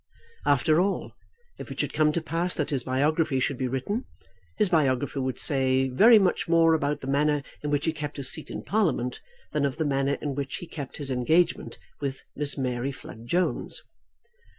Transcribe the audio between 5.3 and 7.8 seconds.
say very much more about the manner in